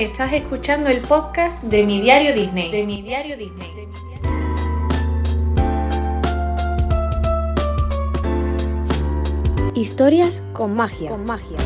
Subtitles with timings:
[0.00, 2.70] Estás escuchando el podcast de Mi Diario Disney.
[2.70, 3.68] De Mi Diario Disney.
[9.74, 11.10] Historias con magia.
[11.10, 11.58] Con magia.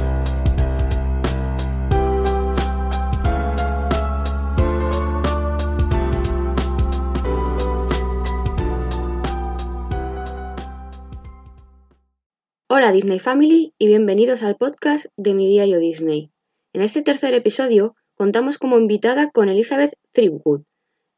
[12.68, 16.32] Hola Disney Family y bienvenidos al podcast de Mi Diario Disney.
[16.72, 20.62] En este tercer episodio contamos como invitada con Elizabeth Threepwood.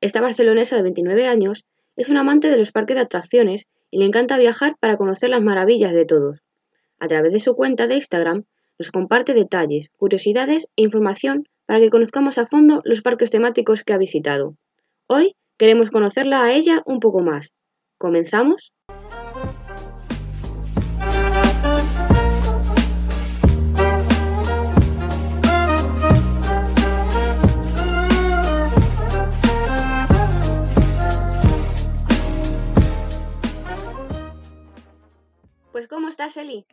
[0.00, 1.64] Esta barcelonesa de 29 años
[1.96, 5.42] es una amante de los parques de atracciones y le encanta viajar para conocer las
[5.42, 6.42] maravillas de todos.
[6.98, 8.44] A través de su cuenta de Instagram
[8.78, 13.92] nos comparte detalles, curiosidades e información para que conozcamos a fondo los parques temáticos que
[13.92, 14.56] ha visitado.
[15.06, 17.52] Hoy queremos conocerla a ella un poco más.
[17.98, 18.72] ¿Comenzamos?
[35.86, 36.66] Pues ¿cómo estás, Eli?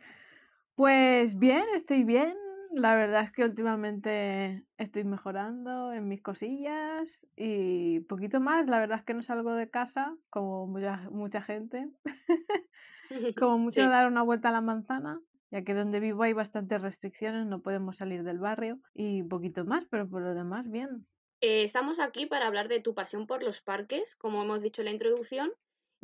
[0.74, 2.34] Pues bien, estoy bien.
[2.72, 8.66] La verdad es que últimamente estoy mejorando en mis cosillas y poquito más.
[8.66, 11.88] La verdad es que no salgo de casa como mucha, mucha gente.
[13.36, 13.88] como mucho Sí.
[13.88, 15.20] dar una vuelta a la manzana,
[15.50, 19.86] ya que donde vivo hay bastantes restricciones, no podemos salir del barrio y poquito más,
[19.90, 21.06] pero por lo demás bien.
[21.40, 24.86] Eh, estamos aquí para hablar de tu pasión por los parques, como hemos dicho en
[24.86, 25.52] la introducción,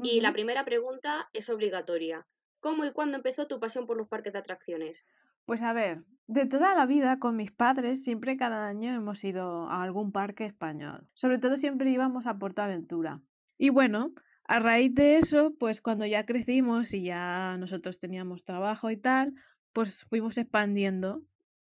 [0.01, 2.29] y la primera pregunta es obligatoria.
[2.61, 5.05] ¿Cómo y cuándo empezó tu pasión por los parques de atracciones?
[5.47, 9.69] Pues a ver, de toda la vida con mis padres siempre cada año hemos ido
[9.69, 11.09] a algún parque español.
[11.15, 13.21] Sobre todo siempre íbamos a Portaventura.
[13.59, 14.13] Y bueno,
[14.45, 19.35] a raíz de eso, pues cuando ya crecimos y ya nosotros teníamos trabajo y tal,
[19.73, 21.23] pues fuimos expandiendo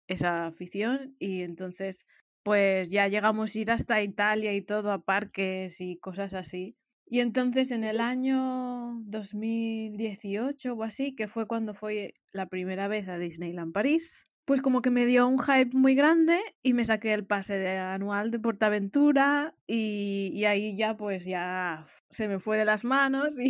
[0.08, 2.06] esa afición y entonces
[2.42, 6.72] pues ya llegamos a ir hasta Italia y todo a parques y cosas así.
[7.08, 13.08] Y entonces en el año 2018 o así, que fue cuando fue la primera vez
[13.08, 17.12] a Disneyland París, pues como que me dio un hype muy grande y me saqué
[17.12, 22.58] el pase de anual de Portaventura y, y ahí ya pues ya se me fue
[22.58, 23.48] de las manos y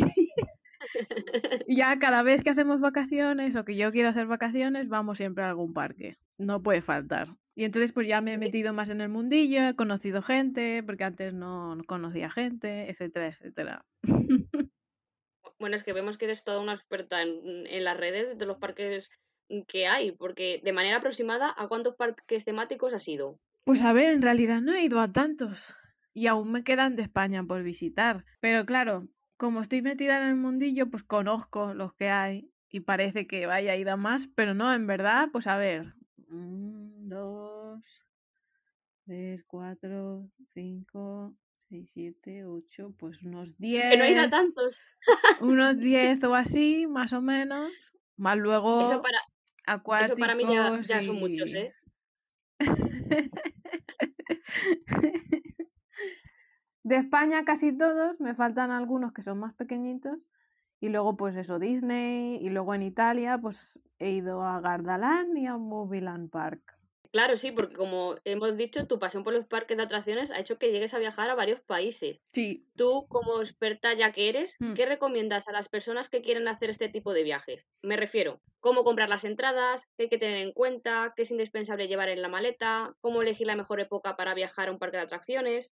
[1.67, 5.49] ya cada vez que hacemos vacaciones o que yo quiero hacer vacaciones, vamos siempre a
[5.49, 6.17] algún parque.
[6.37, 7.27] No puede faltar.
[7.57, 11.05] Y entonces pues ya me he metido más en el mundillo, he conocido gente, porque
[11.05, 13.85] antes no, no conocía gente, etcétera, etcétera.
[15.59, 18.59] Bueno, es que vemos que eres toda una experta en, en las redes de los
[18.59, 19.09] parques
[19.67, 23.39] que hay, porque de manera aproximada, ¿a cuántos parques temáticos has ido?
[23.63, 25.73] Pues a ver, en realidad no he ido a tantos
[26.13, 28.23] y aún me quedan de España por visitar.
[28.39, 33.25] Pero claro, como estoy metida en el mundillo, pues conozco los que hay y parece
[33.25, 35.95] que vaya a ir a más, pero no, en verdad, pues a ver,
[36.29, 38.05] un, dos,
[39.05, 44.79] tres, cuatro, cinco, seis, siete, ocho, pues unos Que no diez, tantos.
[45.41, 47.71] unos diez o así, más o menos,
[48.17, 49.19] más Eso luego para,
[50.05, 51.53] eso para mí ya, son muchos.
[51.53, 51.73] ¿eh?
[56.83, 60.19] De España casi todos, me faltan algunos que son más pequeñitos.
[60.79, 62.37] Y luego, pues eso, Disney.
[62.41, 66.75] Y luego en Italia, pues he ido a Gardaland y a Movieland Park.
[67.11, 70.59] Claro, sí, porque como hemos dicho, tu pasión por los parques de atracciones ha hecho
[70.59, 72.19] que llegues a viajar a varios países.
[72.33, 72.67] Sí.
[72.75, 74.73] Tú, como experta ya que eres, Hmm.
[74.73, 77.65] ¿qué recomiendas a las personas que quieren hacer este tipo de viajes?
[77.81, 81.87] Me refiero, cómo comprar las entradas, qué hay que tener en cuenta, qué es indispensable
[81.87, 85.03] llevar en la maleta, cómo elegir la mejor época para viajar a un parque de
[85.03, 85.73] atracciones.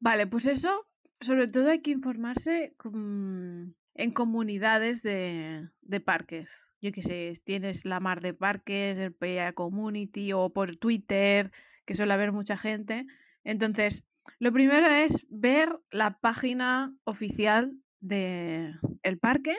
[0.00, 0.86] Vale, pues eso,
[1.20, 6.68] sobre todo hay que informarse con- en comunidades de, de parques.
[6.80, 11.52] Yo qué sé, tienes la mar de parques, el PA Community o por Twitter,
[11.84, 13.06] que suele haber mucha gente.
[13.44, 14.04] Entonces,
[14.38, 18.78] lo primero es ver la página oficial del
[19.20, 19.56] parque,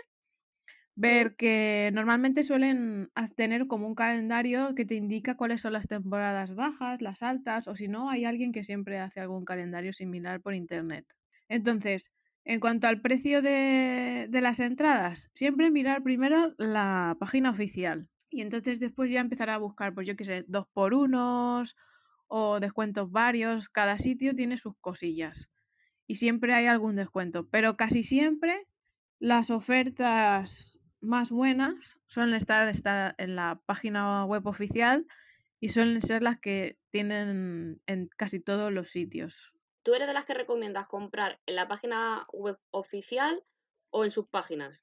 [0.96, 6.56] ver que normalmente suelen tener como un calendario que te indica cuáles son las temporadas
[6.56, 10.54] bajas, las altas, o si no, hay alguien que siempre hace algún calendario similar por
[10.54, 11.06] internet.
[11.50, 12.14] Entonces,
[12.46, 18.10] en cuanto al precio de, las entradas, siempre mirar primero la página oficial.
[18.30, 21.76] Y entonces después ya empezar a buscar, pues yo qué sé, dos por unos
[22.28, 23.70] o descuentos varios.
[23.70, 25.50] Cada sitio tiene sus cosillas.
[26.08, 27.48] Y siempre hay algún descuento.
[27.50, 28.68] Pero casi siempre
[29.20, 32.74] las ofertas más buenas suelen estar
[33.18, 35.06] en la página web oficial
[35.60, 39.54] y suelen ser las que tienen en casi todos los sitios.
[39.84, 43.44] ¿Tú eres de las que recomiendas comprar en la página web oficial
[43.90, 44.82] o en sus páginas?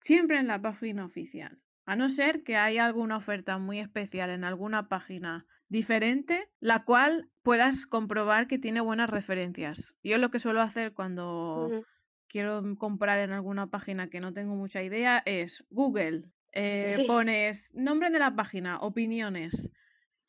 [0.00, 1.58] Siempre en la página oficial.
[1.84, 7.30] A no ser que haya alguna oferta muy especial en alguna página diferente, la cual
[7.42, 9.96] puedas comprobar que tiene buenas referencias.
[10.02, 11.84] Yo lo que suelo hacer cuando
[12.26, 16.22] quiero comprar en alguna página que no tengo mucha idea es Google.
[16.52, 17.06] eh, Sí.
[17.06, 19.70] Pones nombre de la página, opiniones.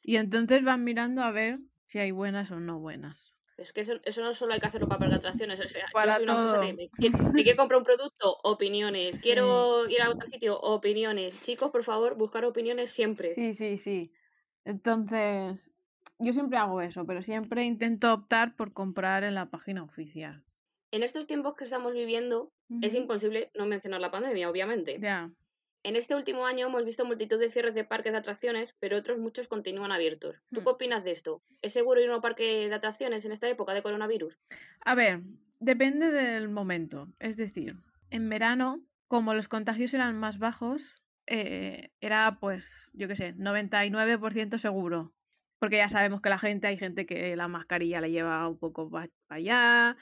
[0.01, 3.38] Y entonces van mirando a ver si hay buenas o no buenas.
[3.59, 5.59] Es que eso, eso no solo hay que hacerlo para parque de atracciones.
[5.59, 6.61] O sea, yo Para soy una todo.
[6.61, 9.17] me quiero, me quiero comprar un producto, opiniones.
[9.17, 9.21] Sí.
[9.21, 11.41] Quiero ir a otro sitio, opiniones.
[11.41, 13.35] Chicos, por favor, buscar opiniones siempre.
[13.35, 14.11] Sí, sí, sí.
[14.65, 15.73] Entonces,
[16.19, 20.43] yo siempre hago eso, pero siempre intento optar por comprar en la página oficial.
[20.91, 22.51] En estos tiempos que estamos viviendo,
[22.81, 24.97] es imposible no mencionar la pandemia, obviamente.
[24.99, 25.31] Ya.
[25.83, 29.17] En este último año hemos visto multitud de cierres de parques de atracciones, pero otros
[29.17, 30.43] muchos continúan abiertos.
[30.53, 30.63] ¿Tú Hmm.
[30.63, 31.41] qué opinas de esto?
[31.61, 34.37] ¿Es seguro ir a un parque de atracciones en esta época de coronavirus?
[34.81, 35.21] A ver,
[35.59, 37.07] depende del momento.
[37.19, 37.77] Es decir,
[38.09, 44.57] en verano, como los contagios eran más bajos, eh, era pues, yo qué sé, 99%
[44.57, 45.13] seguro.
[45.59, 48.89] Porque ya sabemos que la gente, hay gente que la mascarilla la lleva un poco
[48.89, 49.97] para allá,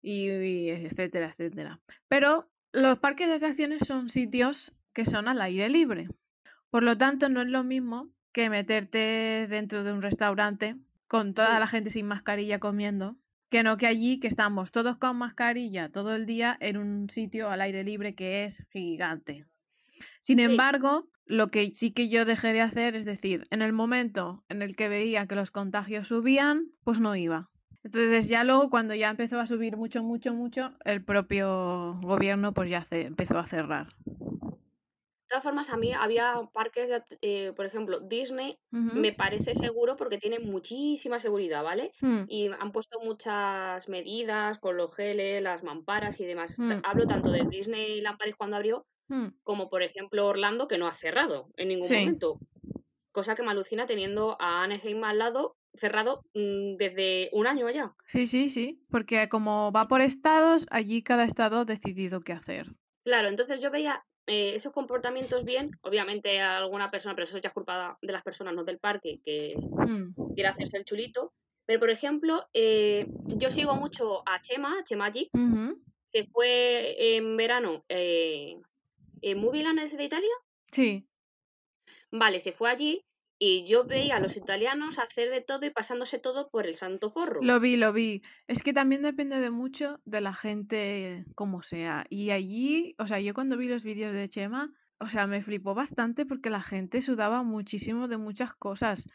[0.00, 1.80] y, y etcétera, etcétera.
[2.08, 6.08] Pero los parques de atracciones son sitios que son al aire libre.
[6.70, 11.58] Por lo tanto, no es lo mismo que meterte dentro de un restaurante con toda
[11.58, 13.16] la gente sin mascarilla comiendo,
[13.50, 17.50] que no que allí que estamos todos con mascarilla todo el día en un sitio
[17.50, 19.44] al aire libre que es gigante.
[20.20, 20.44] Sin Sí.
[20.44, 24.62] embargo, lo que sí que yo dejé de hacer es decir, en el momento en
[24.62, 27.50] el que veía que los contagios subían, pues no iba.
[27.84, 32.70] Entonces ya luego cuando ya empezó a subir mucho, mucho, mucho, el propio gobierno pues
[32.70, 33.88] ya empezó a cerrar.
[35.32, 39.96] De todas formas, a mí había parques, de eh, por ejemplo, Disney me parece seguro
[39.96, 41.92] porque tiene muchísima seguridad, ¿vale?
[42.02, 46.54] Mm, Y han puesto muchas medidas con los geles, las mamparas y demás.
[46.54, 46.80] T- Mm.
[46.84, 49.28] Hablo tanto de Disneyland Paris cuando abrió, mm.
[49.42, 51.96] como por ejemplo Orlando, que no ha cerrado en ningún Sí.
[51.96, 52.38] momento.
[53.10, 57.94] Cosa que me alucina teniendo a Anaheim al lado cerrado mm, desde un año ya.
[58.06, 62.66] Sí, sí, sí, porque como va por estados, allí cada estado ha decidido qué hacer.
[63.04, 67.48] Claro, entonces yo veía eh, esos comportamientos bien, obviamente a alguna persona, pero eso ya
[67.48, 71.34] es culpa de las personas, no del parque, que Mm, quiere hacerse el chulito.
[71.66, 75.82] Pero por ejemplo, eh, yo sigo mucho a Chema, a Chemagic, ujú.
[76.10, 77.84] se fue en verano.
[77.88, 78.56] Eh,
[79.22, 80.30] ¿en Movieland de Italia?
[80.72, 81.08] Sí,
[82.12, 83.04] Vale, se fue allí
[83.44, 87.10] y yo veía a los italianos hacer de todo y pasándose todo por el santo
[87.10, 87.42] forro.
[87.42, 88.22] lo vi, lo vi.
[88.46, 92.06] Es que también depende de mucho de la gente como sea.
[92.08, 95.74] Y allí, o sea, yo cuando vi los vídeos de Chema, o sea, me flipó
[95.74, 99.08] bastante porque la gente sudaba muchísimo de muchas cosas.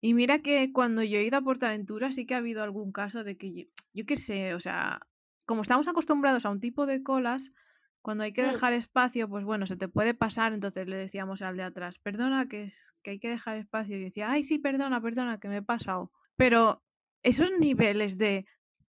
[0.00, 3.22] Y mira que cuando yo he ido a Portaventura sí que ha habido algún caso
[3.22, 3.64] de que yo,
[3.94, 5.02] yo qué sé, o sea,
[5.46, 7.52] como estamos acostumbrados a un tipo de colas,
[8.02, 8.52] cuando hay que Mm.
[8.52, 12.48] dejar espacio, pues bueno, se te puede pasar, entonces le decíamos al de atrás, perdona,
[12.48, 13.96] que, es, que hay que dejar espacio.
[13.96, 16.10] Y decía, ay, sí, perdona, perdona, que me he pasado.
[16.36, 16.82] Pero
[17.22, 18.46] esos niveles de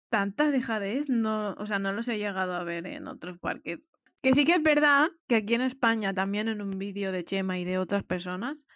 [0.08, 3.88] tanta dejadez, no, o sea, no los he llegado a ver en otros parques.
[4.22, 7.58] Que sí que es verdad que aquí en España, también en un vídeo de Chema
[7.58, 8.66] y de otras personas,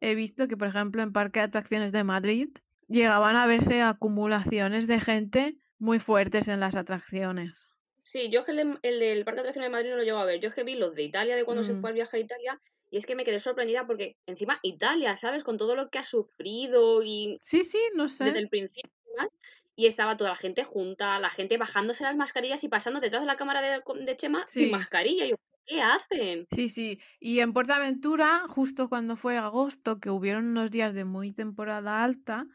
[0.00, 2.50] he visto que, por ejemplo, en Parque de Atracciones de Madrid
[2.88, 7.68] llegaban a verse acumulaciones de gente muy fuertes en las atracciones.
[8.04, 10.02] Sí, yo es que el, de- el del Parque de Atracciones de Madrid no lo
[10.02, 10.40] llego a ver.
[10.40, 11.80] Yo es que vi los de Italia de cuando se Mm.
[11.80, 12.60] fue al viaje a Italia
[12.90, 15.44] y es que me quedé sorprendida porque encima Italia, ¿sabes?
[15.44, 18.40] Con todo lo que ha sufrido y Sí, sí, no desde sé.
[18.40, 19.32] el principio y demás,
[19.76, 23.26] y estaba toda la gente junta, la gente bajándose las mascarillas y pasando detrás de
[23.28, 25.26] la cámara de, de Chema sin mascarilla.
[25.26, 25.36] Y yo,
[25.66, 26.46] ¿qué hacen?
[26.50, 26.98] Sí, sí.
[27.18, 32.46] Y en Portaventura, justo cuando fue agosto, que hubieron unos días de muy temporada alta,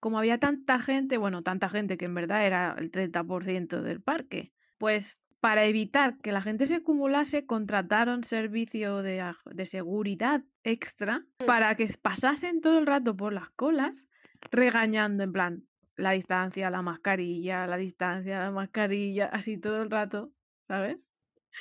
[0.00, 4.52] como había tanta gente, bueno, tanta gente que en verdad era el 30% del parque,
[4.82, 11.46] pues para evitar que la gente se acumulase, contrataron servicio de, de seguridad extra Mm.
[11.46, 14.08] para que pasasen todo el rato por las colas
[14.50, 20.32] regañando en plan la distancia, la mascarilla, la distancia, la mascarilla, así todo el rato,
[20.62, 21.11] ¿sabes?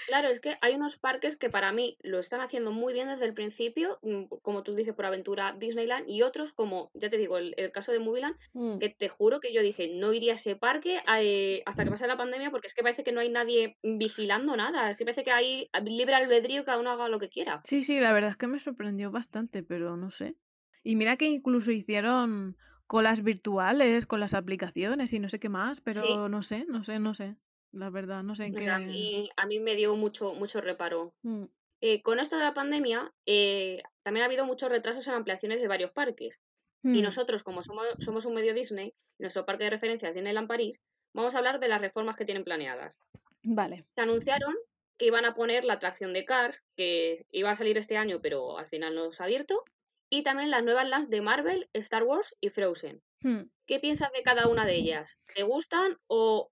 [0.07, 3.25] Claro, es que hay unos parques que para mí lo están haciendo muy bien desde
[3.25, 7.37] el principio, mm, como tú dices, por aventura Disneyland, y otros como, ya te digo,
[7.37, 8.79] el, el caso de Movieland, Mm.
[8.79, 12.07] que te juro que yo dije, no iría a ese parque eh, hasta que pase
[12.07, 15.23] la pandemia, porque es que parece que no hay nadie vigilando nada, es que parece
[15.23, 17.61] que hay libre albedrío, cada uno haga lo que quiera.
[17.63, 20.35] Sí, sí, la verdad es que me sorprendió bastante, pero no sé.
[20.83, 22.57] Y mira que incluso hicieron
[22.87, 26.99] colas virtuales con las aplicaciones y no sé qué más, pero no sé, no sé,
[26.99, 27.35] no sé.
[27.71, 28.69] La verdad, no sé en qué.
[28.69, 31.13] a mí, a mí me dio mucho, mucho reparo.
[31.23, 31.45] Mm,
[31.83, 35.67] Eh, con esto de la pandemia, eh, también ha habido muchos retrasos en ampliaciones de
[35.67, 36.39] varios parques.
[36.83, 40.47] Y mm, nosotros, como somos, somos un medio Disney, nuestro parque de referencia es Disneyland
[40.47, 40.79] París,
[41.13, 42.99] vamos a hablar de las reformas que tienen planeadas.
[43.43, 43.85] Vale.
[43.95, 44.53] Se anunciaron
[44.99, 48.59] que iban a poner la atracción de Cars, que iba a salir este año, pero
[48.59, 49.63] al final no se ha abierto,
[50.09, 53.01] y también las nuevas lands de Marvel, Star Wars y Frozen.
[53.23, 53.43] Hmm.
[53.65, 55.17] ¿Qué piensas de cada una de ellas?
[55.33, 56.51] ¿Te gustan o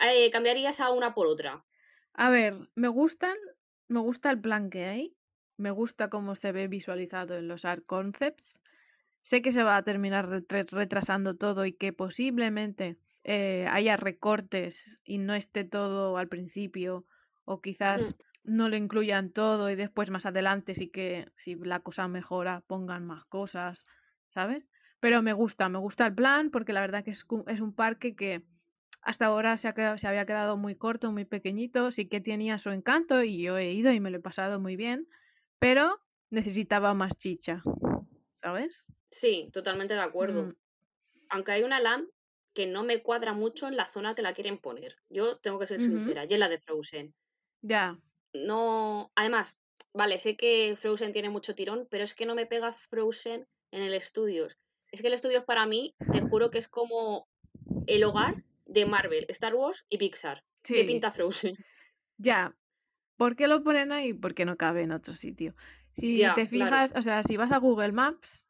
[0.00, 1.64] eh, cambiarías a una por otra?
[2.14, 3.36] A ver, me gustan,
[3.88, 5.16] me gusta el plan que hay,
[5.56, 8.60] me gusta cómo se ve visualizado en los art concepts.
[9.22, 15.18] Sé que se va a terminar retrasando todo y que posiblemente eh, haya recortes y
[15.18, 17.04] no esté todo al principio
[17.44, 22.08] o quizás no lo incluyan todo y después más adelante sí que si la cosa
[22.08, 23.84] mejora pongan más cosas,
[24.30, 24.70] ¿sabes?
[25.00, 27.26] Pero me gusta, me gusta el plan porque la verdad que es
[27.60, 28.40] un parque que
[29.02, 32.58] hasta ahora se, ha quedado- se había quedado muy corto, muy pequeñito, sí que tenía
[32.58, 35.08] su encanto y yo he ido y me lo he pasado muy bien,
[35.58, 37.62] pero necesitaba más chicha,
[38.36, 38.86] ¿sabes?
[39.10, 40.44] Sí, totalmente de acuerdo.
[40.44, 40.52] Mm,
[41.30, 42.08] Aunque hay una LAN
[42.54, 44.96] que no me cuadra mucho en la zona que la quieren poner.
[45.08, 47.14] Yo tengo que ser sincera, y es la de Frozen.
[47.62, 47.98] ya,
[48.32, 49.60] No, además,
[49.92, 53.82] vale, sé que Frozen tiene mucho tirón, pero es que no me pega Frozen en
[53.82, 54.58] el Studios.
[54.92, 57.28] Es que el Studios para mí, te juro que es como
[57.86, 58.34] el hogar
[58.70, 60.42] de Marvel, Star Wars y Pixar.
[60.62, 61.54] ¿Qué pinta Frozen?
[62.16, 62.56] ya.
[63.16, 64.14] ¿Por qué lo ponen ahí?
[64.14, 65.52] Porque no cabe en otro sitio.
[65.92, 66.66] Si Ya, te claro.
[66.66, 68.46] fijas, o sea, si vas a Google Maps,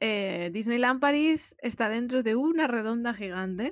[0.00, 3.70] eh, Disneyland París está dentro de una redonda gigante.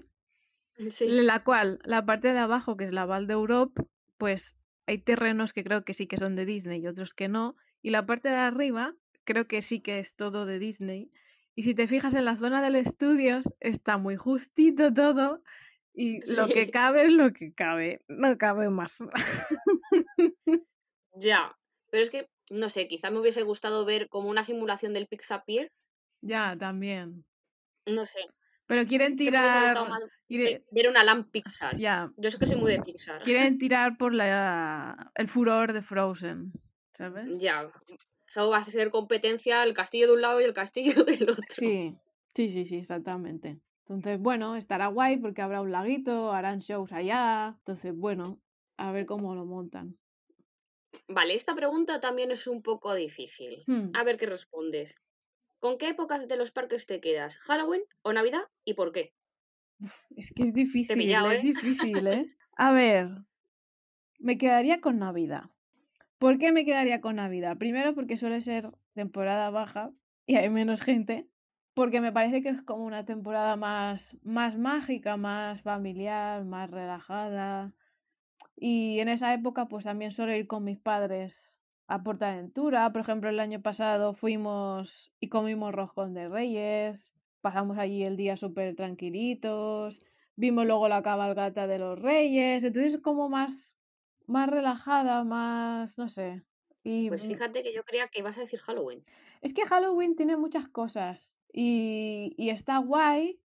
[0.90, 1.06] Sí.
[1.08, 3.84] La cual, la parte de abajo, que es la Val d'Europe,
[4.18, 7.54] pues hay terrenos que creo que sí que son de Disney y otros que no.
[7.80, 11.10] Y la parte de arriba, creo que sí que es todo de Disney.
[11.54, 15.42] Y si te fijas en la zona del estudios, está muy justito todo.
[15.94, 18.02] Y lo que cabe es lo que cabe.
[18.08, 18.98] No cabe más.
[21.16, 21.56] Ya,
[21.90, 25.70] pero es que, no sé, quizá me hubiese gustado ver como una simulación del Pixapier,
[26.20, 27.24] ya, también.
[27.86, 28.18] no sé.
[28.66, 29.76] Pero quieren tirar.
[30.26, 31.76] quiere- ve- ver una LAN Pixar.
[31.76, 33.22] ya, Yo sé que soy muy de Pixar.
[33.22, 36.52] quieren tirar por la, el furor de Frozen.
[36.94, 37.38] ¿Sabes?
[37.40, 37.70] Ya,
[38.26, 41.44] eso va a ser competencia el castillo de un lado y el castillo del otro.
[41.48, 41.96] Sí,
[42.34, 43.60] sí, sí, sí, exactamente.
[43.86, 47.54] Entonces, bueno, estará guay porque habrá un laguito, harán shows allá.
[47.58, 48.40] Entonces, bueno,
[48.76, 49.98] a ver cómo lo montan.
[51.08, 53.52] Vale, esta pregunta también es un poco difícil.
[53.66, 54.94] Hmm, A ver qué respondes.
[55.60, 57.38] ¿Con qué épocas de los parques te quedas?
[57.38, 58.44] ¿Halloween o Navidad?
[58.64, 59.14] ¿Y por qué?
[60.16, 61.42] Es que es difícil, pillado, es ¿eh?
[61.42, 62.26] difícil, ¿eh?
[62.56, 63.08] A ver,
[64.18, 65.50] me quedaría con Navidad.
[66.18, 67.58] ¿Por qué me quedaría con Navidad?
[67.58, 69.92] Primero porque suele ser temporada baja
[70.26, 71.28] y hay menos gente.
[71.74, 77.74] Porque me parece que es como una temporada más, más mágica, más familiar, más relajada.
[78.56, 82.92] Y en esa época pues también suelo ir con mis padres a Portaventura.
[82.92, 87.12] Por ejemplo, el año pasado fuimos y comimos roscón de Reyes.
[87.40, 90.00] Pasamos allí el día súper tranquilitos.
[90.36, 92.64] Vimos luego la cabalgata de los Reyes.
[92.64, 93.76] Entonces es como más,
[94.26, 96.42] más relajada, más, no sé.
[96.84, 99.02] Y Pues mm, fíjate que yo creía que ibas a decir Halloween.
[99.42, 103.40] es que Halloween tiene muchas cosas y, y está guay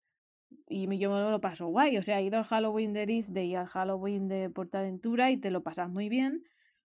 [0.68, 1.98] y yo me lo paso guay.
[1.98, 5.52] O sea, he ido al Halloween de Disney y al Halloween de Portaventura y te
[5.52, 6.46] lo pasas muy bien.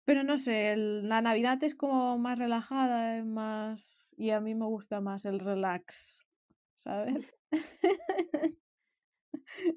[0.05, 4.13] Pero no sé, el- la Navidad es como más relajada, es más...
[4.17, 6.27] Y a mí me gusta más el relax,
[6.75, 7.35] ¿sabes?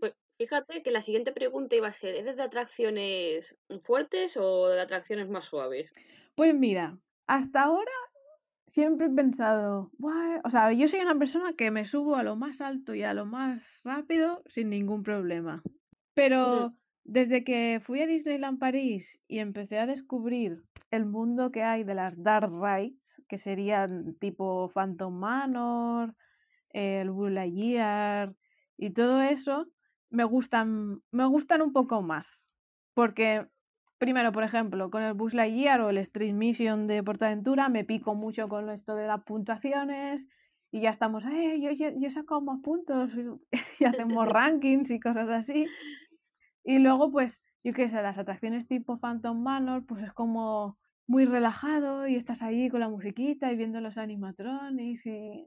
[0.01, 4.81] Pues fíjate que la siguiente pregunta iba a ser, ¿eres de atracciones fuertes o de
[4.81, 5.93] atracciones más suaves?
[6.35, 7.93] Pues mira, hasta ahora
[8.71, 12.37] siempre he pensado, "Buah", o sea, yo soy una persona que me subo a lo
[12.37, 15.63] más alto y a lo más rápido sin ningún problema.
[16.15, 16.75] Pero
[17.05, 21.95] desde que fui a Disneyland París y empecé a descubrir el mundo que hay de
[21.95, 26.15] las dark rides, que serían tipo Phantom Manor,
[26.71, 28.37] el Lightyear
[28.77, 29.67] y todo eso,
[30.11, 32.49] me gustan, me gustan un poco más.
[32.95, 33.49] Porque,
[34.01, 38.15] primero, por ejemplo, con el Buzz Lightyear o el Street Mission de Portaventura, me pico
[38.15, 40.27] mucho con esto de las puntuaciones
[40.73, 43.15] y ya estamos, eh, yo, yo, yo he sacado más puntos
[43.79, 45.67] y hacemos rankings y cosas así.
[46.65, 51.27] Y luego, pues, yo qué sé, las atracciones tipo Phantom Manor, pues es como muy
[51.27, 55.47] relajado y estás ahí con la musiquita y viendo los animatronics y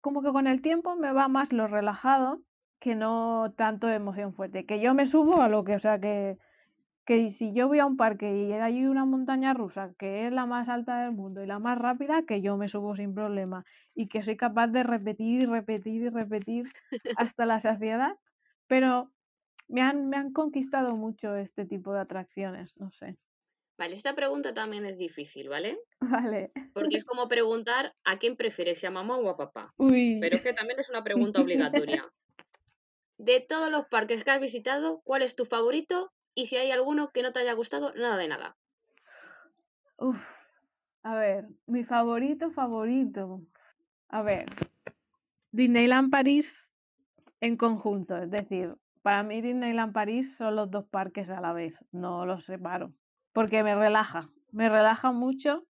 [0.00, 2.40] como que con el tiempo me va más lo relajado
[2.78, 4.64] que no tanto emoción fuerte.
[4.64, 6.38] Que yo me subo a lo que, o sea, que,
[7.04, 10.46] que si yo voy a un parque y hay una montaña rusa que es la
[10.46, 13.64] más alta del mundo y la más rápida, que yo me subo sin problema
[13.94, 16.64] y que soy capaz de repetir y repetir y repetir
[17.16, 18.12] hasta la saciedad.
[18.66, 19.10] Pero
[19.68, 23.16] me han, me han conquistado mucho este tipo de atracciones, no sé.
[23.78, 25.78] Vale, esta pregunta también es difícil, ¿vale?
[26.00, 26.52] Vale.
[26.74, 29.72] Porque es como preguntar a quién prefieres, si a mamá o a papá.
[29.78, 30.18] Uy.
[30.20, 31.02] Pero es que también es una
[31.34, 32.06] pregunta obligatoria.
[33.16, 36.12] De todos los parques que has visitado, ¿cuál es tu favorito?
[36.34, 38.56] Y si hay alguno que no te haya gustado, nada de nada.
[39.98, 40.40] Uf.
[41.02, 43.42] A ver, mi favorito, favorito.
[44.08, 44.46] A ver,
[45.50, 46.72] Disneyland París
[47.40, 51.82] en conjunto, es decir, para mí Disneyland París son los dos parques a la vez,
[51.90, 52.92] no los separo,
[53.32, 55.66] porque me relaja, me relaja mucho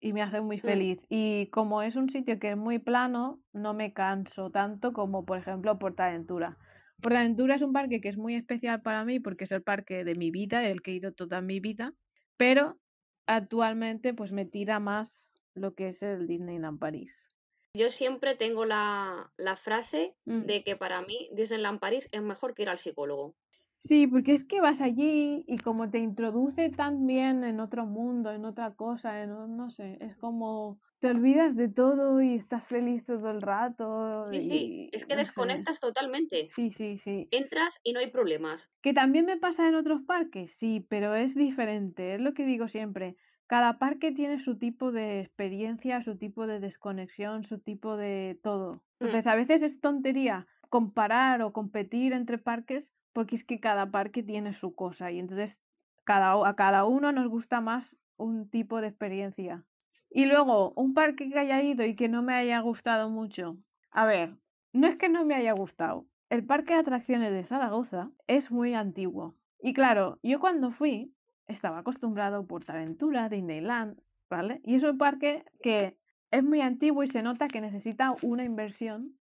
[0.00, 0.60] y me hace muy Mm.
[0.60, 1.06] feliz.
[1.08, 5.38] Y como es un sitio que es muy plano, no me canso tanto como, por
[5.38, 6.56] ejemplo, Portaventura.
[7.00, 10.14] Portaventura es un parque que es muy especial para mí porque es el parque de
[10.14, 11.94] mi vida, el que he ido toda mi vida,
[12.36, 12.80] pero
[13.26, 17.30] actualmente pues me tira más lo que es el Disneyland París.
[17.74, 20.46] Yo siempre tengo la, la frase Mm.
[20.46, 23.36] de que para mí Disneyland París es mejor que ir al psicólogo.
[23.78, 28.32] Sí, porque es que vas allí y como te introduce tan bien en otro mundo,
[28.32, 33.04] en otra cosa, en, no sé, es como te olvidas de todo y estás feliz
[33.04, 35.28] todo el rato Sí, sí, y es que no sé.
[35.28, 36.48] desconectas totalmente.
[36.50, 37.28] Sí, sí, sí.
[37.30, 38.68] Entras y no hay problemas.
[38.82, 42.68] Que también me pasa en otros parques, sí, pero es diferente, es lo que digo
[42.68, 43.16] siempre.
[43.46, 48.72] Cada parque tiene su tipo de experiencia, su tipo de desconexión, su tipo de todo.
[49.00, 49.04] Mm.
[49.06, 54.22] Entonces, a veces es tontería comparar o competir entre parques porque es que cada parque
[54.22, 55.60] tiene su cosa y entonces
[56.04, 59.64] cada, a cada uno nos gusta más un tipo de experiencia.
[60.10, 63.58] Y luego, un parque que haya ido y que no me haya gustado mucho.
[63.90, 64.36] A ver,
[64.72, 66.06] no es que no me haya gustado.
[66.30, 69.34] El parque de atracciones de Zaragoza es muy antiguo.
[69.60, 71.14] Y claro, yo cuando fui
[71.46, 74.60] estaba acostumbrado a Portaventura, Disneyland, ¿vale?
[74.64, 75.98] Y es un parque que
[76.30, 79.17] es muy antiguo y se nota que necesita una inversión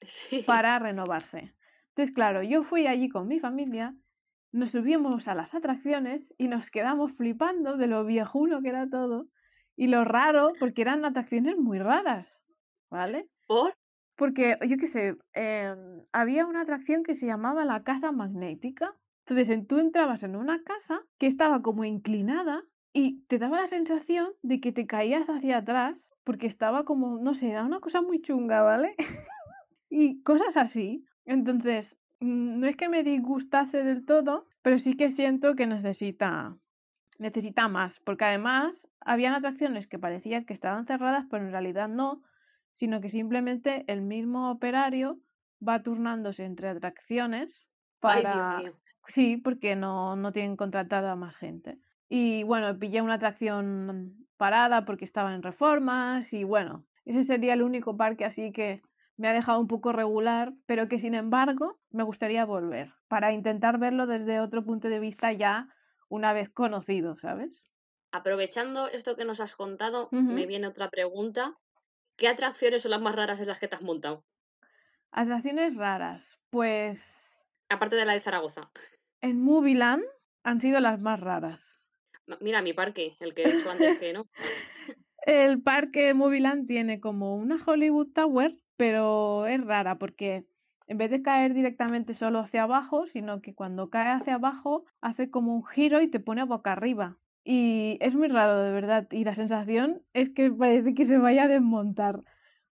[0.00, 0.42] Sí.
[0.46, 1.54] para renovarse.
[1.88, 3.94] Entonces, claro, yo fui allí con mi familia,
[4.52, 9.22] nos subimos a las atracciones y nos quedamos flipando de lo viejuno que era todo
[9.76, 12.40] y lo raro, porque eran atracciones muy raras,
[12.90, 13.28] ¿vale?
[13.46, 13.74] ¿Por?
[14.16, 18.94] Porque, yo qué sé, em, había una atracción que se llamaba la casa magnética.
[19.26, 22.62] Entonces, en- tú entrabas en una casa que estaba como inclinada
[22.94, 27.34] y te daba la sensación de que te caías hacia atrás porque estaba como, no
[27.34, 28.94] sé, era una cosa muy chunga, ¿vale?
[29.88, 31.04] y cosas así.
[31.24, 36.56] Entonces, mm, no es que me disgustase del todo, pero sí que siento que necesita
[37.18, 42.22] necesita más, porque además habían atracciones que parecían que estaban cerradas, pero en realidad no,
[42.72, 45.18] sino que simplemente el mismo operario
[45.66, 47.70] va turnándose entre atracciones
[48.02, 48.58] Ay, para...
[48.58, 48.80] Dios mío.
[49.06, 51.78] Sí, porque no, no tienen contratada a más gente.
[52.08, 57.62] Y bueno, pillé una atracción parada porque estaba en reformas y bueno, ese sería el
[57.62, 58.82] único parque así que
[59.16, 63.78] me ha dejado un poco regular, pero que sin embargo me gustaría volver para intentar
[63.78, 65.68] verlo desde otro punto de vista ya
[66.08, 67.70] una vez conocido, ¿sabes?
[68.12, 71.56] Aprovechando esto que nos has contado, me viene otra pregunta.
[72.16, 74.24] ¿Qué atracciones son las más raras en las que te has montado?
[75.10, 78.70] Atracciones raras, pues Aparte de la de Zaragoza.
[79.20, 80.04] en Movieland
[80.44, 81.84] han sido las más raras.
[82.40, 84.26] Mira mi parque, el que he dicho antes que no.
[85.26, 90.46] El parque Movieland tiene como una Hollywood Tower, pero es rara porque
[90.86, 95.30] en vez de caer directamente solo hacia abajo, sino que cuando cae hacia abajo hace
[95.30, 97.18] como un giro y te pone boca arriba.
[97.42, 99.06] Y es muy raro, de verdad.
[99.10, 102.22] Y la sensación es que parece que se vaya a desmontar.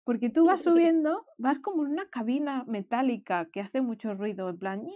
[0.05, 4.59] Porque tú vas subiendo, vas como en una cabina metálica que hace mucho ruido, en
[4.59, 4.87] plan.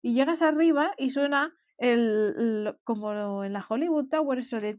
[0.00, 4.78] Y llegas arriba y suena el, como en la Hollywood Tower, eso de.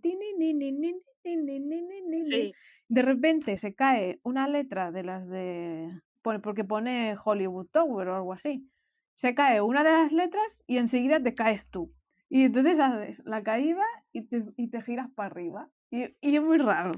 [2.87, 5.89] De repente se cae una letra de las de...
[6.21, 8.69] Porque pone Hollywood Tower o algo así.
[9.15, 11.93] Se cae una de las letras y enseguida te caes tú.
[12.29, 15.69] Y entonces haces la caída y te, y te giras para arriba.
[15.91, 16.93] Y, y es muy raro.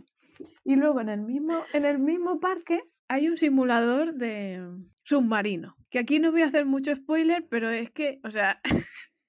[0.64, 4.66] Y luego en el mismo, en el mismo parque hay un simulador de
[5.04, 5.76] submarino.
[5.90, 8.62] Que aquí no voy a hacer mucho spoiler, pero es que, o sea,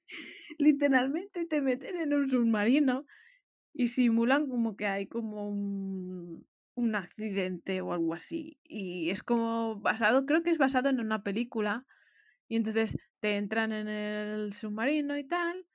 [0.58, 3.02] literalmente te meten en un submarino
[3.78, 8.58] y simulan como que hay como un, un accidente o algo así.
[8.64, 11.84] Y es como basado, creo que es basado en una película.
[12.48, 15.66] Y entonces te entran en el submarino y tal.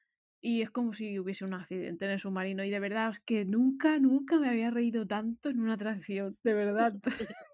[0.41, 2.63] Y es como si hubiese un accidente en el submarino.
[2.63, 6.35] Y de verdad es que nunca, nunca me había reído tanto en una atracción.
[6.43, 6.95] De verdad.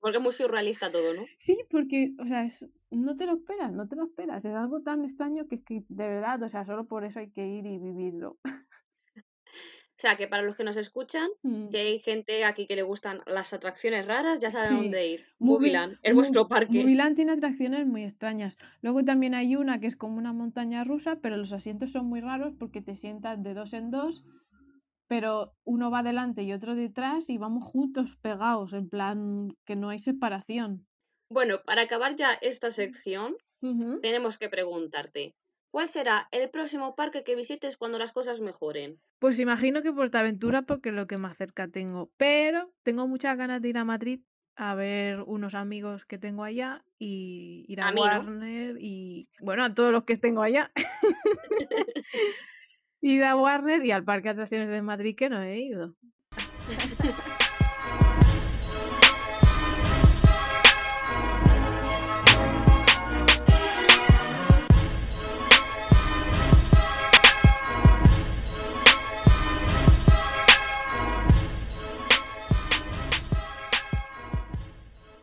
[0.00, 1.22] porque es muy surrealista todo, ¿no?
[1.38, 4.44] Sí, porque, o sea, es, no te lo esperas, no te lo esperas.
[4.44, 7.30] Es algo tan extraño que es que, de verdad, o sea, solo por eso hay
[7.30, 8.40] que ir y vivirlo.
[9.96, 11.68] O sea, que para los que nos escuchan, Mm.
[11.68, 14.74] que hay gente aquí que le gustan las atracciones raras, ya saben Sí.
[14.74, 15.20] dónde ir.
[15.38, 16.80] Movieland, es vuestro parque.
[16.80, 18.56] Movieland tiene atracciones muy extrañas.
[18.82, 22.20] Luego también hay una que es como una montaña rusa, pero los asientos son muy
[22.20, 24.24] raros porque te sientas de dos en dos,
[25.06, 29.90] pero uno va delante y otro detrás y vamos juntos pegados, en plan que no
[29.90, 30.86] hay separación.
[31.30, 33.36] Bueno, para acabar ya esta sección,
[34.02, 35.34] tenemos que preguntarte,
[35.74, 39.00] ¿Cuál será el próximo parque que visites cuando las cosas mejoren?
[39.18, 42.12] Pues imagino que Portaventura porque es lo que más cerca tengo.
[42.16, 44.20] Pero tengo muchas ganas de ir a Madrid
[44.54, 47.92] a ver unos amigos que tengo allá y ir a.
[47.92, 50.70] Warner y bueno, a todos los que tengo allá.
[53.00, 55.96] ir a Warner y al Parque de Atracciones de Madrid que no he ido.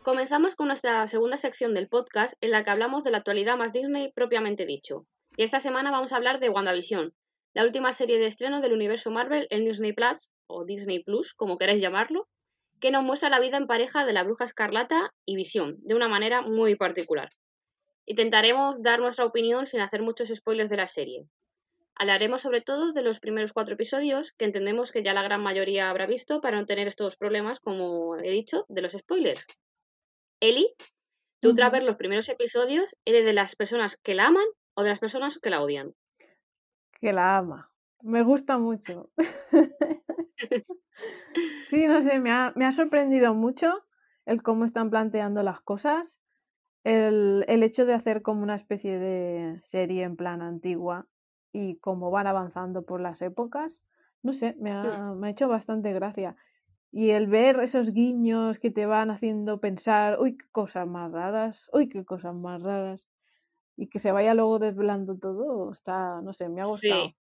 [0.02, 3.72] Comenzamos con nuestra segunda sección del podcast en la que hablamos de la actualidad más
[3.72, 5.06] Disney propiamente dicho.
[5.36, 7.14] Y esta semana vamos a hablar de WandaVision,
[7.54, 11.56] la última serie de estreno del universo Marvel en Disney Plus, o Disney Plus, como
[11.56, 12.26] queráis llamarlo,
[12.80, 16.08] que nos muestra la vida en pareja de la bruja escarlata y Visión, de una
[16.08, 17.30] manera muy particular.
[18.04, 21.28] Intentaremos dar nuestra opinión sin hacer muchos spoilers de la serie.
[21.94, 25.90] Hablaremos sobre todo de los primeros cuatro episodios, que entendemos que ya la gran mayoría
[25.90, 29.46] habrá visto para no tener estos problemas, como he dicho, de los spoilers.
[30.42, 30.74] Eli,
[31.40, 34.88] tú tras ver los primeros episodios, ¿eres de las personas que la aman o de
[34.88, 35.94] las personas que la odian?
[36.98, 37.70] Que la ama.
[38.02, 39.10] Me gusta mucho.
[41.62, 43.84] Sí, no sé, me ha, me ha sorprendido mucho
[44.26, 46.20] el cómo están planteando las cosas.
[46.84, 51.06] El, el hecho de hacer como una especie de serie en plan antigua
[51.52, 53.82] y cómo van avanzando por las épocas.
[54.22, 56.36] No sé, me ha, me ha hecho bastante gracia.
[56.94, 61.70] Y el ver esos guiños que te van haciendo pensar, uy, qué cosas más raras,
[61.72, 63.08] uy, qué cosas más raras.
[63.76, 67.04] Y que se vaya luego desvelando todo, está, no sé, me ha gustado.
[67.04, 67.16] Sí.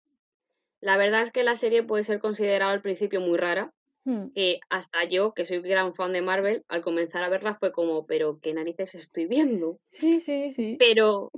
[0.80, 3.72] La verdad es que la serie puede ser considerada al principio muy rara,
[4.06, 4.30] Hmm.
[4.34, 8.06] que hasta yo, que soy gran fan de Marvel, al comenzar a verla fue como,
[8.06, 9.78] pero qué narices estoy viendo.
[9.90, 10.76] Sí, sí, sí.
[10.78, 11.30] Pero,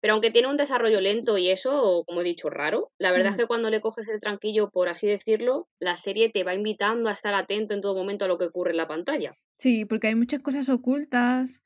[0.00, 3.36] pero aunque tiene un desarrollo lento y eso, como he dicho, raro, la verdad es
[3.36, 3.38] Mm.
[3.38, 7.12] que cuando le coges el tranquillo, por así decirlo, la serie te va invitando a
[7.12, 9.34] estar atento en todo momento a lo que ocurre en la pantalla.
[9.58, 11.62] Sí, porque hay muchas cosas ocultas,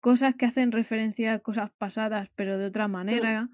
[0.00, 3.44] cosas que hacen referencia a cosas pasadas, pero de otra manera.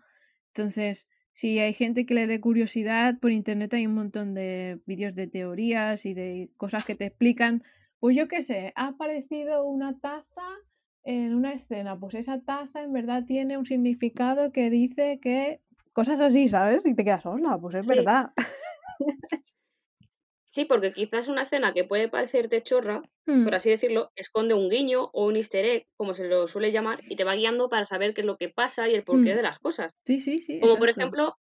[0.55, 5.15] Entonces, si hay gente que le dé curiosidad, por internet hay un montón de vídeos
[5.15, 7.63] de teorías y de cosas que te explican.
[8.01, 10.43] Pues yo qué sé, ha aparecido una taza
[11.07, 15.63] en una escena, pues esa taza en verdad tiene un significado que dice que
[15.95, 16.85] cosas así, ¿sabes?
[16.87, 17.95] Y te quedas, hola, pues es Sí.
[17.97, 18.33] verdad.
[20.53, 24.69] Sí, porque quizás una escena que puede parecerte chorra, Mm, por así decirlo, esconde un
[24.71, 27.85] guiño o un easter egg, como se lo suele llamar, y te va guiando para
[27.85, 29.37] saber qué es lo que pasa y el porqué Mm.
[29.37, 29.93] de las cosas.
[30.05, 30.61] Sí, sí, sí.
[30.61, 31.35] Como por ejemplo,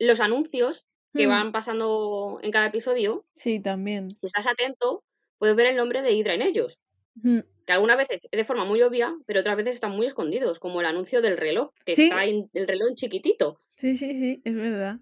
[0.00, 4.08] los anuncios que Mm, van pasando en cada episodio, Sí, también.
[4.20, 5.04] si estás atento,
[5.38, 6.78] puedes ver el nombre de Hydra en ellos.
[7.66, 10.80] Que algunas veces es de forma muy obvia, pero otras veces están muy escondidos, como
[10.80, 12.04] el anuncio del reloj, que Sí.
[12.04, 13.60] está en el reloj en chiquitito.
[13.74, 14.98] Sí, sí, sí, es verdad.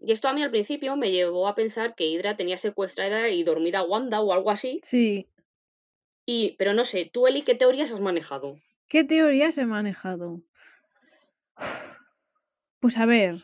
[0.00, 3.42] Y esto a mí al principio me llevó a pensar que Hydra tenía secuestrada y
[3.42, 4.80] dormida a Wanda o algo así.
[4.82, 5.28] Sí.
[6.24, 8.56] Y, pero no sé, tú, Eli, ¿qué teorías has manejado?
[8.88, 10.40] ¿Qué teorías he manejado?
[12.78, 13.36] Pues a ver,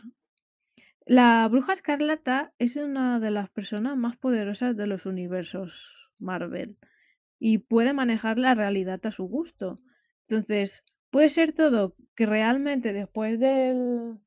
[1.04, 6.76] la Bruja Escarlata es una de las personas más poderosas de los universos Marvel
[7.38, 9.78] y puede manejar la realidad a su gusto.
[10.28, 14.18] Entonces, puede ser todo que realmente después del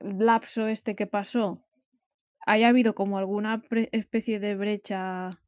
[0.00, 1.64] lapso este que pasó
[2.44, 3.62] haya habido como alguna
[3.92, 5.40] especie de brecha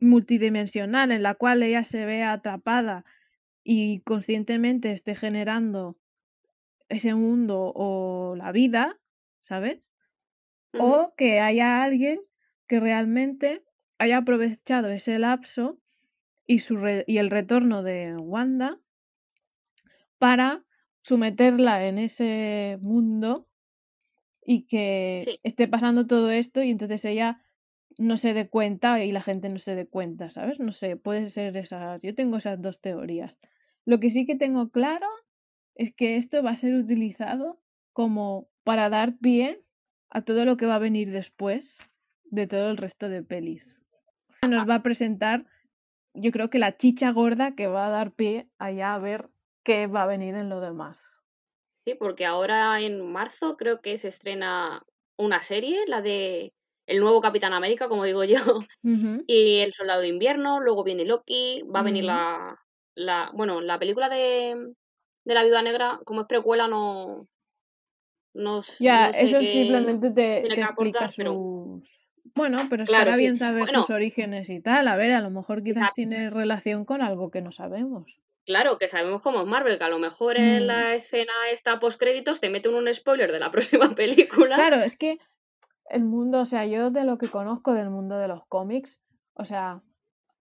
[0.00, 3.04] multidimensional en la cual ella se vea atrapada
[3.62, 5.98] y conscientemente esté generando
[6.88, 8.98] ese mundo o la vida,
[9.40, 9.92] ¿sabes?
[10.72, 12.20] O que haya alguien
[12.66, 13.64] que realmente
[13.98, 15.78] haya aprovechado ese lapso
[16.46, 18.80] y, su re- y el retorno de Wanda
[20.18, 20.64] para
[21.02, 23.48] someterla en ese mundo
[24.44, 25.40] y que Sí.
[25.42, 27.42] esté pasando todo esto y entonces ella
[27.98, 30.60] no se dé cuenta y la gente no se dé cuenta, ¿sabes?
[30.60, 32.02] No sé, puede ser esas.
[32.02, 33.34] Yo tengo esas dos teorías.
[33.84, 35.06] Lo que sí que tengo claro
[35.74, 37.60] es que esto va a ser utilizado
[37.92, 39.62] como para dar pie
[40.10, 41.92] a todo lo que va a venir después
[42.24, 43.80] de todo el resto de pelis.
[44.46, 45.46] Nos va a presentar,
[46.14, 49.30] yo creo que la chicha gorda que va a dar pie allá a ver
[49.64, 51.20] qué va a venir en lo demás.
[51.84, 54.82] Sí, porque ahora en marzo creo que se estrena
[55.16, 56.52] una serie, la de
[56.86, 58.36] El nuevo Capitán América, como digo yo,
[59.26, 62.58] y El Soldado de Invierno, luego viene Loki, va a venir la,
[62.94, 64.74] la, bueno, la película de,
[65.24, 67.26] de la Viuda Negra, como es precuela, no,
[68.34, 72.07] no, Ya, no sé eso simplemente te, te explica aportar, pero sus...
[72.34, 73.20] Bueno, pero claro, estará sí.
[73.22, 74.88] bien saber Bueno, sus orígenes y tal.
[74.88, 75.94] A ver, a lo mejor quizás exacto.
[75.96, 78.18] tiene relación con algo que no sabemos.
[78.44, 80.66] Claro, que sabemos cómo es Marvel, que a lo mejor en Mm.
[80.66, 83.50] la escena esta post créditos te meten un spoiler de la
[83.90, 84.56] próxima película.
[84.56, 85.18] Claro, es que
[85.90, 89.02] el mundo, o sea, yo de lo que conozco del mundo de los cómics,
[89.34, 89.82] o sea,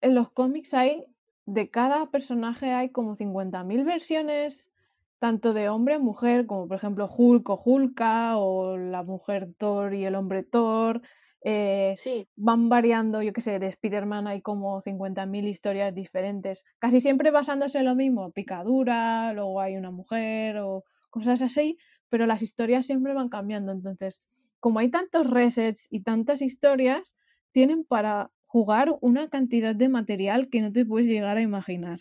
[0.02, 1.06] en los cómics hay,
[1.46, 4.72] de cada personaje hay como 50.000 versiones,
[5.20, 9.94] tanto de hombre a mujer, como por ejemplo Hulk o Hulka, o la mujer Thor
[9.94, 11.02] y el hombre Thor.
[11.44, 17.00] eh, Sí, van variando, yo qué sé, de Spider-Man hay como 50.000 historias diferentes, casi
[17.00, 21.78] siempre basándose en lo mismo, picadura, luego hay una mujer o cosas así,
[22.10, 23.72] pero las historias siempre van cambiando.
[23.72, 24.22] Entonces,
[24.60, 27.16] como hay tantos resets y tantas historias,
[27.52, 32.00] tienen para jugar una cantidad de material que no te puedes llegar a imaginar.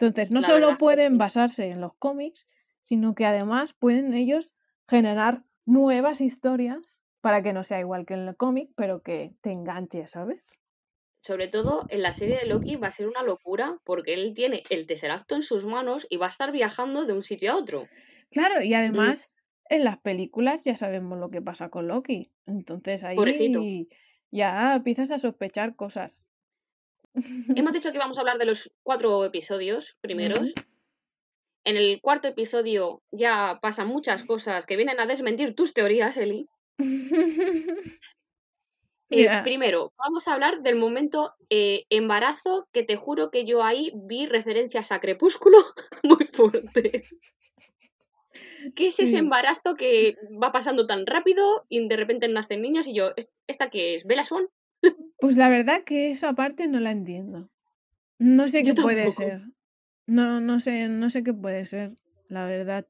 [0.00, 1.18] Entonces, no La solo pueden sí.
[1.18, 2.48] basarse en los cómics,
[2.80, 4.56] sino que además pueden ellos
[4.88, 9.52] generar nuevas historias para que no sea igual que en el cómic, pero que te
[9.52, 10.58] enganche, ¿sabes?
[11.22, 14.66] sobre todo en la serie de Loki va a ser una locura porque él tiene
[14.68, 17.90] el Tesseracto en sus manos y va a estar viajando de un sitio a otro.
[18.30, 19.32] Claro, y Mm, además
[19.68, 22.32] en las películas ya sabemos lo que pasa con Loki.
[22.46, 23.60] Entonces Pobrecito.
[23.64, 23.88] ahí
[24.30, 26.24] ya empiezas a sospechar cosas.
[27.14, 30.52] Hemos dicho que íbamos a hablar de los cuatro episodios primeros.
[31.64, 36.48] En el cuarto episodio ya pasan muchas cosas que vienen a desmentir tus teorías, Eli.
[39.12, 39.26] Eh.
[39.42, 44.26] Primero, vamos a hablar del momento eh, embarazo, que te juro que yo ahí vi
[44.26, 45.58] referencias a Crepúsculo
[46.04, 47.18] muy fuertes.
[48.76, 49.16] ¿Qué es ese Sí.
[49.16, 53.68] embarazo que va pasando tan rápido y de repente nacen niños y yo, ¿es- ¿esta
[53.68, 54.04] qué es?
[54.04, 54.48] ¿Bella Swan?
[55.18, 57.50] Pues la verdad que esa parte no la entiendo.
[58.18, 59.42] No sé Yo qué puede ser.
[60.06, 61.92] No, no sé, no sé qué puede ser,
[62.28, 62.86] la verdad.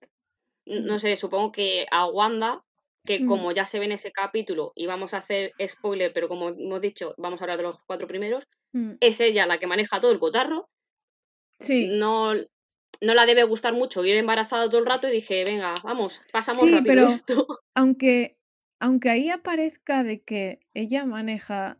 [0.66, 2.62] No sé, supongo que a Wanda,
[3.04, 3.26] que Mm.
[3.26, 6.80] como ya se ve en ese capítulo, y vamos a hacer spoiler, pero como hemos
[6.80, 10.12] dicho, vamos a hablar de los cuatro primeros, Mm, es ella la que maneja todo
[10.12, 10.68] el cotarro.
[11.58, 15.74] Sí, No, no la debe gustar mucho ir embarazada todo el rato y dije, venga,
[15.82, 17.46] vamos, pasamos Sí, rápido pero- esto.
[17.74, 18.36] aunque,
[18.80, 21.78] aunque ahí aparezca de que ella maneja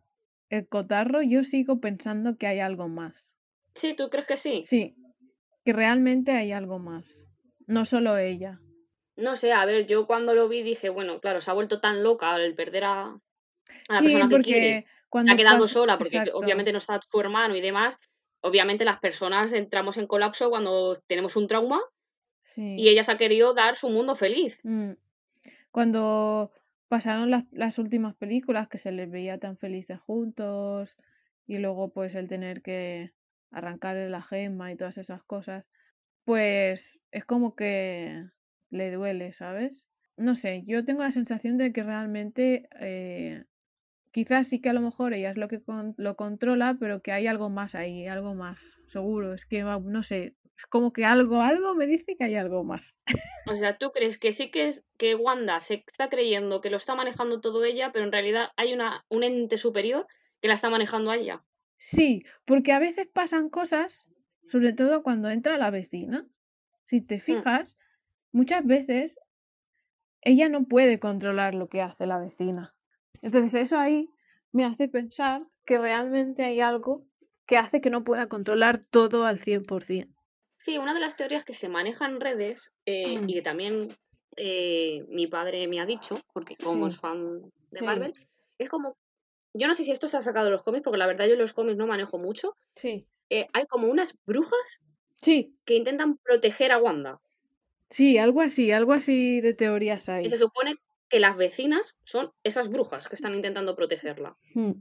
[0.51, 3.37] el cotarro, yo sigo pensando que hay algo más.
[3.75, 4.63] Sí, ¿tú crees que sí?
[4.65, 4.97] Sí,
[5.65, 7.27] que realmente hay algo más.
[7.67, 8.61] No solo ella.
[9.17, 12.03] No sé, a ver, yo cuando lo vi dije, bueno, claro, se ha vuelto tan
[12.03, 13.21] loca al perder a, a
[13.89, 14.81] la Sí, persona que quiere.
[14.83, 16.39] Se cuando ha quedado sola porque Exacto.
[16.39, 17.97] obviamente no está su hermano y demás.
[18.43, 21.81] Obviamente las personas entramos en colapso cuando tenemos un trauma
[22.43, 22.75] Sí.
[22.79, 24.59] y ella se ha querido dar su mundo feliz.
[24.65, 24.93] Mm.
[25.71, 26.51] Cuando
[26.91, 30.97] pasaron las, las últimas películas que se les veía tan felices juntos
[31.47, 33.13] y luego pues el tener que
[33.53, 35.65] arrancarle la gema y todas esas cosas,
[36.25, 38.25] pues es como que
[38.71, 39.89] le duele, ¿sabes?
[40.17, 43.45] No sé, yo tengo la sensación de que realmente eh,
[44.13, 47.13] quizás sí que a lo mejor ella es lo que con- lo controla, pero que
[47.13, 49.35] hay algo más ahí, algo más, seguro.
[49.35, 53.01] Es que no sé, es como que algo, algo me dice que hay algo más.
[53.47, 56.77] O sea, ¿tú crees que sí que es que Wanda se está creyendo que lo
[56.77, 60.07] está manejando todo ella, pero en realidad hay una, un ente superior
[60.41, 61.43] que la está manejando a ella?
[61.79, 64.05] Sí, porque a veces pasan cosas,
[64.45, 66.27] sobre todo cuando entra la vecina.
[66.85, 67.79] Si te fijas,
[68.33, 69.19] muchas veces
[70.23, 72.75] ella no puede controlar lo que hace la vecina.
[73.23, 74.09] Entonces eso ahí
[74.53, 77.07] me hace pensar que realmente hay algo
[77.47, 80.15] que hace que no pueda controlar todo al 100%.
[80.59, 83.29] Sí, una de las teorías que se maneja en redes eh, Mm.
[83.29, 83.97] y que también
[84.37, 86.95] eh, mi padre me ha dicho, porque como Sí.
[86.95, 87.85] es fan de Sí.
[87.85, 88.13] Marvel,
[88.59, 88.97] es como,
[89.55, 91.53] yo no sé si esto está sacado de los cómics, porque la verdad yo los
[91.55, 93.09] cómics no manejo mucho, Sí.
[93.31, 94.83] eh, hay como unas brujas
[95.15, 97.21] Sí, que intentan proteger a Wanda.
[97.91, 100.27] sí, algo así, algo así de teorías hay.
[100.27, 100.77] Y se supone
[101.11, 104.39] que las vecinas son esas brujas que están intentando protegerla.
[104.55, 104.73] Mm,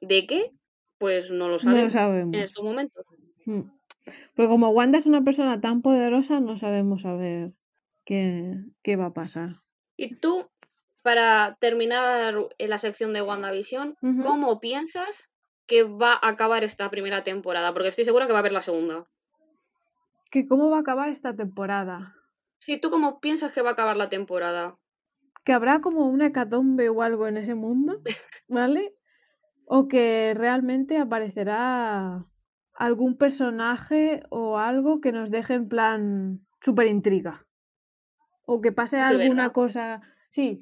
[0.00, 0.50] ¿De qué?
[0.98, 3.04] Pues no lo No sabemos en estos momentos.
[3.44, 3.60] Mm.
[4.34, 7.52] Porque como Wanda es una persona tan poderosa, no sabemos saber
[8.04, 9.60] qué, qué va a pasar.
[9.96, 10.48] Y tú,
[11.02, 14.22] para terminar en la sección de WandaVision, Ujú.
[14.22, 15.28] ¿cómo piensas
[15.66, 17.72] que va a acabar esta primera temporada?
[17.72, 19.06] Porque estoy segura que va a haber la segunda.
[20.30, 22.16] Que cómo va a acabar esta temporada.
[22.58, 24.78] Sí, ¿tú cómo piensas que va a acabar la temporada?
[25.44, 28.00] Que habrá como una hecatombe o algo en ese mundo,
[28.48, 28.92] ¿vale?
[29.66, 32.24] O que realmente aparecerá
[32.74, 37.42] algún personaje o algo que nos deje en plan súper intriga.
[38.52, 39.52] O que pase Sí, alguna ¿verdad?
[39.52, 39.94] cosa,
[40.28, 40.60] sí,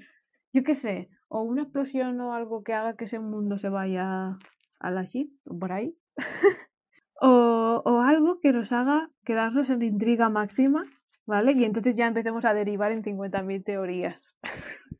[0.52, 4.30] yo qué sé, o una explosión o algo que haga que ese mundo se vaya
[4.78, 5.96] a la shit, o por ahí.
[7.20, 10.82] o, o algo que nos haga quedarnos en intriga máxima,
[11.26, 11.52] ¿vale?
[11.52, 14.36] Y entonces ya empecemos a derivar en 50.000 teorías.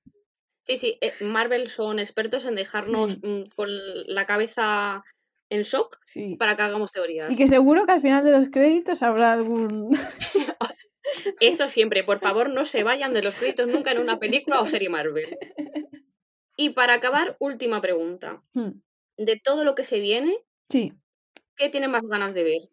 [0.62, 3.20] Sí, sí, eh, Marvel son expertos en dejarnos Sí.
[3.26, 3.68] mm, con
[4.06, 5.02] la cabeza
[5.48, 6.36] en shock Sí.
[6.36, 7.28] para que hagamos teorías.
[7.28, 9.90] Y que seguro que al final de los créditos habrá algún.
[11.40, 14.66] Eso siempre, por favor, no se vayan de los créditos nunca en una película o
[14.66, 15.36] serie Marvel.
[16.56, 18.40] Y para acabar, última pregunta.
[18.54, 18.80] Hmm,
[19.16, 20.36] De todo lo que se viene,
[20.68, 20.92] Sí.
[21.56, 22.68] ¿qué tienen más ganas de ver?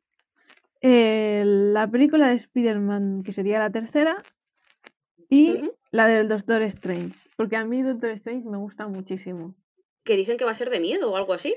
[0.82, 4.18] Eh, la película de Spider-Man, que sería la tercera,
[5.30, 7.30] y la del Doctor Strange.
[7.36, 9.56] Porque a mí Doctor Strange me gusta muchísimo.
[10.04, 11.56] Que dicen que va a ser de miedo o algo así.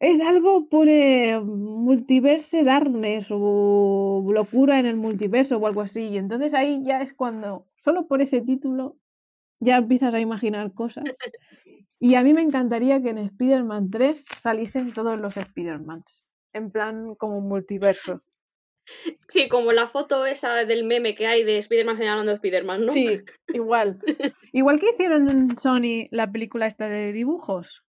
[0.00, 6.08] Es algo por eh, multiverse darkness o locura en el multiverso o algo así.
[6.08, 8.96] Y entonces ahí ya es cuando, solo por ese título,
[9.60, 11.04] ya empiezas a imaginar cosas.
[11.98, 16.04] Y a mí me encantaría que en Spider-Man 3 saliesen todos los Spider-Man.
[16.56, 18.22] En plan como multiverso.
[19.28, 22.92] Sí, como la foto esa del meme que hay de Spider-Man señalando a Spider-Man, ¿no?
[22.92, 23.98] Sí, igual.
[24.52, 27.84] Igual que hicieron en Sony la película esta de dibujos.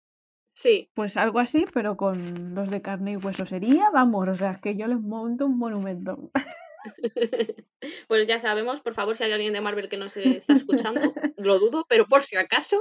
[0.54, 0.88] Sí.
[0.94, 4.76] Pues algo así, pero con los de carne y hueso sería, vamos, o sea, que
[4.76, 6.30] yo les monto un monumento.
[8.08, 11.58] Pues ya sabemos, por favor, si hay alguien de Marvel que nos está escuchando, lo
[11.58, 12.78] dudo, pero por si acaso,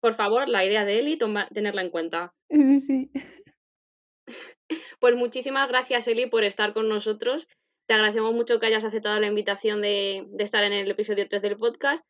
[0.00, 2.32] por favor, la idea de Eli, toma- tenerla en cuenta.
[2.50, 3.10] Sí, sí.
[5.00, 7.46] Pues muchísimas gracias, Eli, por estar con nosotros.
[7.86, 11.40] Te agradecemos mucho que hayas aceptado la invitación de, de estar en el episodio 3
[11.42, 12.04] del podcast.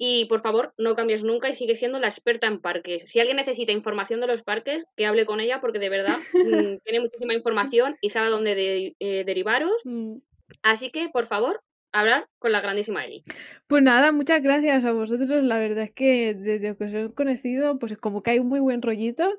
[0.00, 3.10] Y por favor, no cambies nunca y sigue siendo la experta en parques.
[3.10, 6.78] Si alguien necesita información de los parques, que hable con ella porque de verdad mm,
[6.84, 9.72] tiene muchísima información y sabe dónde de- eh, derivaros.
[9.84, 10.18] Mm.
[10.62, 13.24] Así que, por favor, hablar con la grandísima Eli.
[13.66, 15.42] Pues nada, muchas gracias a vosotros.
[15.42, 18.48] La verdad es que desde que os he conocido, pues es como que hay un
[18.48, 19.30] muy buen rollito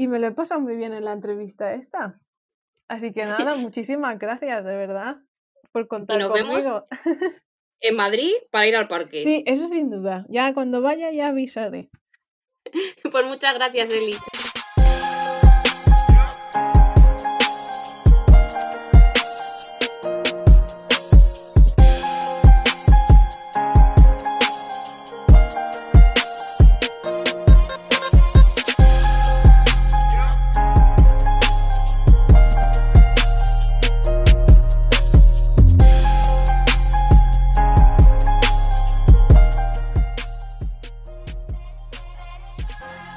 [0.00, 2.18] y me lo he pasado muy bien en la entrevista esta.
[2.88, 5.16] Así que nada, muchísimas gracias, de verdad,
[5.72, 6.86] por contar nos vemos conmigo.
[7.82, 9.24] En Madrid para ir al parque.
[9.24, 10.26] Sí, eso sin duda.
[10.28, 11.90] Ya cuando vaya ya avisaré.
[13.10, 14.16] Pues muchas gracias, Eli.